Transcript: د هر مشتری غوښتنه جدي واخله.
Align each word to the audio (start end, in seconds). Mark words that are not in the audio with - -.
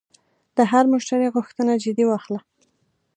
د 0.57 0.59
هر 0.71 0.83
مشتری 0.93 1.27
غوښتنه 1.35 1.73
جدي 1.83 2.05
واخله. 2.07 2.39